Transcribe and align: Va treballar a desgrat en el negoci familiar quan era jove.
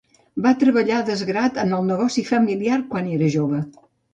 Va 0.45 0.53
treballar 0.63 0.95
a 0.99 1.03
desgrat 1.09 1.61
en 1.65 1.77
el 1.81 1.85
negoci 1.91 2.27
familiar 2.33 2.81
quan 2.95 3.13
era 3.19 3.33
jove. 3.37 3.65